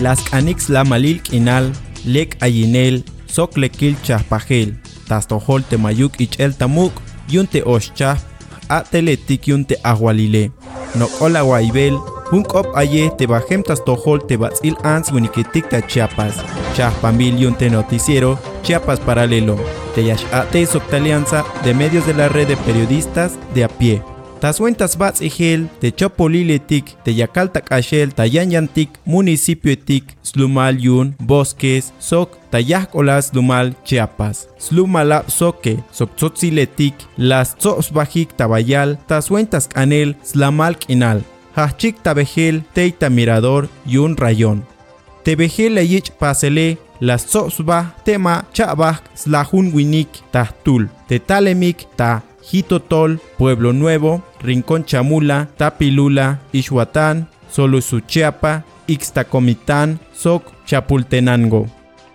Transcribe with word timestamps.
las 0.00 0.22
canix 0.22 0.68
la 0.68 0.84
malil 0.84 1.20
kinal, 1.22 1.72
lek 2.04 2.36
ayinel, 2.40 3.04
sok 3.26 3.56
lekil 3.56 3.96
chahpajel, 4.02 4.74
tastohol 5.08 5.62
te 5.62 5.76
mayuk 5.76 6.20
ichel 6.20 6.56
tamuk, 6.56 6.92
yunte 7.28 7.62
oshchah, 7.64 8.16
ateletik 8.68 9.48
yunte 9.48 9.76
ahualile. 9.84 10.50
No 10.94 11.08
ola 11.20 11.44
waibel, 11.44 11.98
un 12.32 12.42
kop 12.42 12.66
aye 12.76 13.10
te 13.18 13.26
bajem 13.26 13.62
tastohol 13.62 14.24
te 14.26 14.36
batzil 14.36 14.76
ans 14.82 15.12
winiketik 15.12 15.68
ta 15.68 15.82
Chiapas. 15.82 16.34
Chahpambil 16.74 17.38
yunte 17.38 17.70
noticiero, 17.70 18.38
Chiapas 18.62 19.00
paralelo. 19.00 19.56
Te 19.94 20.04
yash 20.04 20.24
ate 20.32 20.66
alianza 20.92 21.44
de 21.64 21.74
medios 21.74 22.06
de 22.06 22.14
la 22.14 22.28
red 22.28 22.48
de 22.48 22.56
periodistas 22.56 23.32
de 23.54 23.64
a 23.64 23.68
pie. 23.68 24.02
Tasuentas 24.40 24.96
bats 24.96 25.20
chopoliletik, 25.92 26.94
te 27.04 27.12
yakaltak 27.12 27.66
ashel, 27.76 28.14
tayanyantik, 28.16 28.88
municipio 29.04 29.72
etik, 29.72 30.16
slumal 30.22 30.80
yun, 30.80 31.14
bosques, 31.20 31.92
sok, 32.00 32.38
tayahkolas 32.50 33.28
slumal 33.28 33.74
Chiapas. 33.84 34.48
Slumalap 34.56 35.28
soke, 35.30 35.76
soktotziletik, 35.92 36.94
las 37.18 37.54
bajik 37.92 38.32
tabayal, 38.34 38.96
tasuentas 39.06 39.68
canel, 39.68 40.16
slamal 40.24 40.78
kinal. 40.78 41.20
Hachik 41.54 42.00
tabejel, 42.02 42.62
teita 42.72 43.10
mirador, 43.10 43.68
yun 43.84 44.16
rayón. 44.16 44.64
Tebejel 45.22 45.76
ayich 45.76 46.12
pasele, 46.18 46.78
las 46.98 47.26
ba 47.66 47.94
tema 48.04 48.46
chabak 48.54 49.02
slahun 49.14 49.72
winik 49.74 50.08
tahtul, 50.32 50.88
talemik 51.26 51.84
ta 51.96 52.22
Jitotol, 52.50 53.20
Pueblo 53.38 53.72
Nuevo, 53.72 54.22
Rincón 54.40 54.84
Chamula, 54.84 55.48
Tapilula, 55.56 56.40
Ixhuatán, 56.52 57.28
Solusuchiapa, 57.50 58.64
Ixtacomitán, 58.86 60.00
Soc, 60.12 60.42
Chapultenango. 60.66 61.66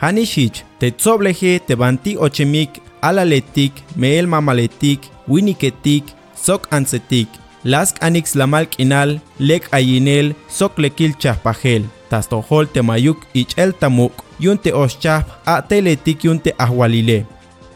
Hanishich, 0.00 0.64
Tetzobleje, 0.78 1.60
Tebanti 1.60 2.16
Ochemik, 2.16 2.80
Alaletik, 3.00 3.72
Meel 3.96 4.26
Mamaletik, 4.26 5.00
Winiketik, 5.26 6.04
Soc 6.34 6.68
Ansetik, 6.70 7.28
Lask 7.64 7.96
Anix 8.00 8.34
Lamal 8.34 8.68
Kinal, 8.68 9.20
Lek 9.38 9.68
Ayinel, 9.72 10.34
Soc 10.48 10.78
Lekil 10.78 11.14
Chapajel, 11.18 11.84
Tastohol 12.08 12.68
Temayuk 12.68 13.26
Ich 13.34 13.58
El 13.58 13.74
Tamuk, 13.74 14.12
Yunte 14.38 14.72
Oschap, 14.72 15.26
Ateletik 15.44 16.24
Yunte 16.24 16.54
Ahualile. 16.58 17.26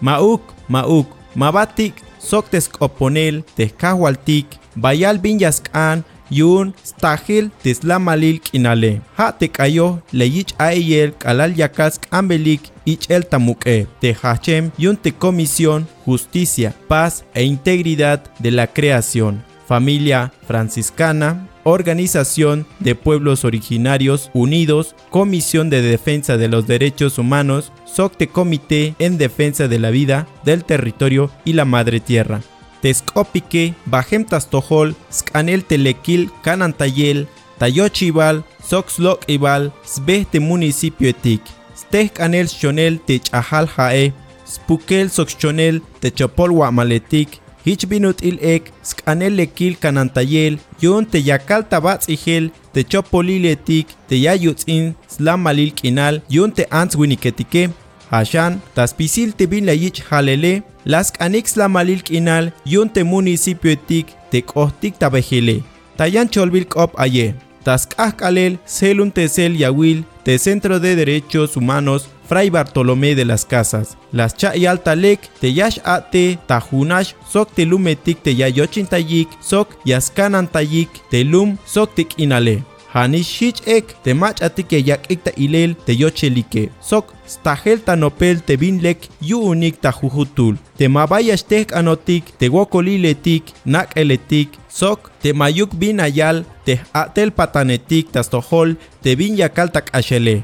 Mauk, 0.00 0.42
Mauk, 0.68 1.08
Mabatik, 1.34 1.94
soktes 2.22 2.70
oponel 2.80 3.42
tehkahualtik, 3.56 4.46
bayal 4.76 5.18
binyaskan, 5.18 6.04
yun 6.30 6.72
stahil 6.84 7.50
tislamalil 7.62 8.40
kinale. 8.40 9.00
Ha 9.16 9.32
tekayo 9.32 10.00
leyich 10.12 10.54
ayel 10.58 11.12
kalal 11.18 11.52
yakas 11.52 12.00
ambelik 12.10 12.72
ich 12.86 13.10
el 13.10 13.22
tamuke, 13.28 13.86
te 14.00 14.14
hachem 14.14 14.70
yun 14.78 14.96
te 14.96 15.12
comisión, 15.12 15.86
justicia, 16.06 16.74
paz 16.88 17.24
e 17.34 17.44
integridad 17.44 18.20
de 18.38 18.50
la 18.50 18.66
creación. 18.66 19.44
Familia 19.68 20.32
franciscana, 20.46 21.48
Organización 21.64 22.66
de 22.80 22.94
Pueblos 22.94 23.44
Originarios 23.44 24.30
Unidos, 24.34 24.94
Comisión 25.10 25.70
de 25.70 25.82
Defensa 25.82 26.36
de 26.36 26.48
los 26.48 26.66
Derechos 26.66 27.18
Humanos, 27.18 27.72
SOCTE 27.84 28.28
Comité 28.28 28.94
en 28.98 29.18
Defensa 29.18 29.68
de 29.68 29.78
la 29.78 29.90
Vida, 29.90 30.26
del 30.44 30.64
Territorio 30.64 31.30
y 31.44 31.52
la 31.52 31.64
Madre 31.64 32.00
Tierra. 32.00 32.40
Tescopique, 32.80 33.74
Bajem 33.86 34.24
Tastohol, 34.24 34.96
Scanel 35.12 35.64
Telequil, 35.64 36.30
Canantayel, 36.42 37.28
Tayochibal, 37.58 38.44
Soxloc 38.60 39.22
Ibal, 39.28 39.72
Sbehte 39.84 40.40
Municipio 40.40 41.08
Etic, 41.08 41.42
Stech 41.76 42.20
Anel 42.20 42.48
Shonel 42.48 43.00
Techahal 43.00 43.68
Jae, 43.68 44.12
Spukel 44.44 45.10
Soxchonel 45.10 45.80
Techopol 46.00 46.52
Maletic, 46.72 47.41
Hich 47.64 47.86
binut 47.86 48.22
il 48.26 48.40
ek, 48.42 48.72
skanel 48.82 49.36
lekil 49.38 49.76
kanantayel, 49.78 50.56
yon 50.82 51.06
te 51.06 51.20
yakal 51.22 51.62
tabatz 51.70 52.08
ihel, 52.10 52.50
te 52.74 52.82
chopoliletik, 52.82 53.92
te 54.10 54.18
yayutzin, 54.18 54.92
slam 55.06 55.46
malil 55.46 55.70
kinal, 55.78 56.18
yon 56.28 56.50
te 56.50 56.66
ants 56.74 56.98
winiketike, 56.98 57.68
hashan, 58.10 58.58
taspisil 58.74 59.30
te 59.38 59.46
bin 59.46 59.70
la 59.70 59.76
yich 59.78 60.02
halele, 60.10 60.62
las 60.84 61.14
kanik 61.14 61.46
slam 61.46 61.78
malil 61.78 62.02
kinal, 62.02 62.50
te 62.94 63.04
municipio 63.04 63.70
etik, 63.70 64.10
te 64.30 64.42
kohtik 64.42 64.98
tabejele. 64.98 65.62
Tayan 65.96 66.28
cholbil 66.28 66.66
kop 66.66 66.98
aye. 66.98 67.34
Tascascalel, 67.62 68.58
Selun 68.66 69.12
Tesel 69.12 69.54
Yawil, 69.56 70.04
de 70.24 70.36
Centro 70.38 70.80
de 70.80 70.96
Derechos 70.96 71.56
Humanos, 71.56 72.08
Fray 72.28 72.50
Bartolomé 72.50 73.14
de 73.14 73.24
las 73.24 73.44
Casas. 73.44 73.96
Las 74.12 74.36
Chayaltalek, 74.36 75.20
Teyash 75.40 75.78
Ate, 75.84 76.38
Tajunash, 76.46 77.14
Sok 77.28 77.52
Telumetik 77.54 78.22
Teyayochin 78.22 78.86
Tayik, 78.86 79.28
Sok 79.40 79.68
Yaskanan 79.84 80.48
Tayik, 80.48 80.88
Telum, 81.10 81.58
Sok 81.64 81.94
Tik 81.94 82.18
Inale. 82.18 82.62
Hanishich 82.92 83.62
ek, 83.64 83.94
te 84.04 84.12
mach 84.12 84.42
atike 84.44 84.76
yak 84.84 85.06
ikta 85.08 85.32
ilel 85.40 85.72
te 85.86 85.94
yochelike. 85.96 86.66
Sok, 86.84 87.14
stahel 87.24 87.80
tanopel 87.80 88.42
te 88.44 88.58
binlek 88.60 89.06
yu 89.24 89.38
unik 89.48 89.78
ta 89.80 89.94
jujutul. 89.96 90.58
Te 90.76 90.90
mabayash 90.92 91.46
tek 91.48 91.72
anotik, 91.72 92.34
te 92.36 92.50
wokoliletik, 92.52 93.54
nak 93.64 93.96
eletik, 93.96 94.58
sok, 94.68 95.08
te 95.24 95.32
mayuk 95.32 95.72
bin 95.80 96.04
ayal, 96.04 96.44
te 96.66 96.76
atel 96.92 97.32
patanetik 97.32 98.12
tastohol, 98.12 98.76
te 99.00 99.16
bin 99.16 99.40
yakal 99.40 99.72
tak 99.72 99.88
ashele. 99.96 100.42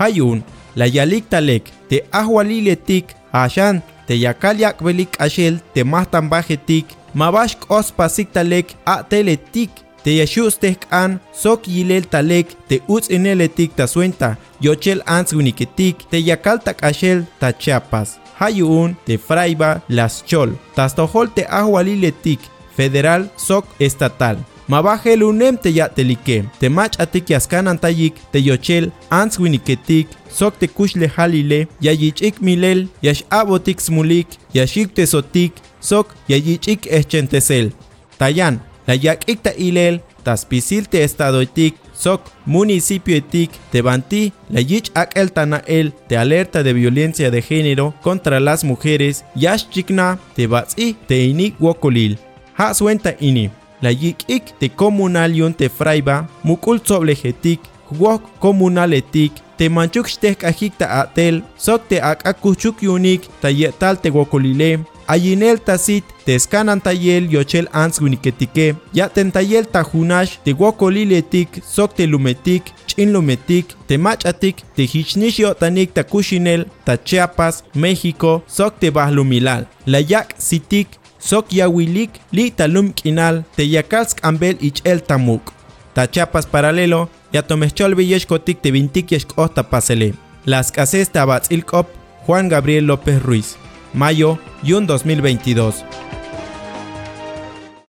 Hayun, 0.00 0.40
la 0.76 0.86
yalik 0.86 1.28
talek, 1.30 1.70
te 1.88 2.04
ahwaliletik, 2.12 3.14
ashan, 3.32 3.82
te 4.06 4.18
yakal 4.18 4.58
yakbelik 4.58 5.16
ashel, 5.20 5.60
te 5.74 5.84
mahtan 5.84 6.28
bajetik, 6.28 6.86
mabash 7.14 7.56
kos 7.58 7.92
pasik 7.92 8.32
talek 8.32 8.74
ateletik, 8.84 9.70
te 10.04 10.16
yashustek 10.16 10.86
an 10.90 11.18
sok 11.36 11.68
yilel 11.68 12.06
talek 12.08 12.54
te 12.68 12.80
uts 12.88 13.10
ineletik 13.10 13.76
ta 13.76 13.86
suenta. 13.86 14.36
Yochel 14.60 15.02
ans 15.06 15.32
uniketik 15.32 16.06
te 16.10 16.20
yakaltak 16.20 16.82
ashel 16.84 17.26
ta 17.40 17.52
chiapas. 17.52 18.18
Hayun 18.40 18.96
te 19.04 19.18
fraiba 19.18 19.82
las 19.88 20.22
chol. 20.26 20.56
Tastohol 20.74 21.28
te 21.34 21.44
ahualiletik 21.48 22.40
federal 22.76 23.28
sok 23.36 23.66
estatal 23.78 24.38
Mabajel 24.70 25.24
unem 25.26 25.56
te 25.58 25.70
yatelike, 25.74 26.44
te 26.60 26.68
mach 26.70 26.94
atik 27.02 27.32
yaskanan 27.32 27.78
tayik, 27.82 28.20
te 28.30 28.38
yochel, 28.38 28.92
ans 29.10 29.34
winiketik, 29.42 30.12
sok 30.30 30.60
te 30.60 30.68
kushle 30.70 31.08
halile, 31.16 31.64
yayichik 31.82 32.38
milel, 32.38 32.84
yash 33.02 33.24
abotik 33.34 33.82
smulik, 33.82 34.38
yashik 34.54 34.94
te 34.94 35.08
sotik, 35.10 35.58
sok 35.82 36.14
yayichik 36.30 36.86
eschentesel. 36.86 37.72
Tayan, 38.20 38.60
la 38.86 38.94
yak 38.94 39.26
ikta 39.26 39.56
ilel, 39.58 39.98
taspisil 40.22 40.86
te 40.86 41.02
estado 41.02 41.42
etik, 41.42 41.74
sok 41.90 42.30
municipio 42.46 43.18
etik, 43.18 43.58
tebanti, 43.74 44.28
la 44.54 44.62
yich 44.62 44.94
ak 44.94 45.18
el 45.18 45.34
tanael, 45.34 45.90
te 46.06 46.14
alerta 46.16 46.62
de 46.62 46.78
violencia 46.78 47.32
de 47.32 47.42
género 47.42 47.92
contra 48.04 48.38
las 48.38 48.62
mujeres, 48.62 49.24
yash 49.34 49.66
chikna, 49.68 50.20
te 50.36 50.46
batzi, 50.46 50.94
te 51.08 51.24
inik 51.26 51.58
wokolil. 51.58 52.20
Ha 52.54 52.74
suenta 52.74 53.16
ini, 53.18 53.50
la 53.80 53.90
yik 53.90 54.24
ik 54.26 54.52
te 54.58 54.68
comunal 54.68 55.34
yon 55.34 55.54
te 55.56 55.68
fraiba, 55.68 56.26
mukul 56.42 56.80
soblejetik, 56.84 57.60
wok 57.98 58.22
comunal 58.38 58.92
etik, 58.92 59.32
te 59.58 59.68
manchuk 59.68 60.08
shtek 60.08 60.44
ajikta 60.48 60.88
atel, 61.02 61.42
sok 61.58 61.88
te 61.90 62.00
ak 62.00 62.24
akuchuk 62.30 62.82
yunik, 62.86 63.26
ta 63.40 63.50
yetal 63.50 63.98
te 64.00 64.12
wokolile, 64.14 64.78
Ayinel 65.10 65.58
tasit 65.58 66.04
tescanan 66.22 66.78
tayel 66.78 67.24
yochel 67.32 67.66
ans 67.74 67.98
winiketike, 67.98 68.76
ya 68.94 69.08
tentayel 69.08 69.66
tajunash 69.66 70.36
te 70.44 70.52
guacoliletik, 70.54 71.58
sok 71.66 71.96
te 71.98 72.06
lumetik, 72.06 72.70
chin 72.86 73.10
lumetik, 73.12 73.74
te 73.88 73.98
machatik, 73.98 74.62
te 74.76 74.86
hichnish 74.86 75.40
yotanik 75.42 75.90
takushinel, 75.94 76.68
ta 76.84 76.94
Chiapas, 76.96 77.64
México, 77.74 78.44
sok 78.46 78.78
te 78.78 78.92
bahlumilal. 78.94 79.66
La 79.86 79.98
yak 79.98 80.36
sitik, 80.38 80.99
sok 81.20 81.52
yawilik, 81.52 82.10
li 82.32 82.50
talum 82.50 82.92
kinal, 82.92 83.44
te 83.56 83.62
yakalsk 83.62 84.24
ambel 84.24 84.56
ich 84.60 84.82
el 84.84 85.02
tamuk. 85.02 85.52
Ta 85.94 86.06
Chiapas 86.06 86.46
paralelo, 86.46 87.08
ya 87.32 87.42
tomechol 87.42 87.94
kotik 88.26 88.62
te 88.62 88.70
vintik 88.70 89.12
yesh 89.12 89.26
pasele. 89.70 90.14
Las 90.44 90.72
cases 90.72 91.10
tabatz 91.10 91.50
ilkop, 91.50 91.86
Juan 92.26 92.48
Gabriel 92.48 92.86
López 92.86 93.22
Ruiz 93.22 93.56
mayo 93.92 94.38
y 94.62 94.72
un 94.72 94.86
2022. 94.86 95.84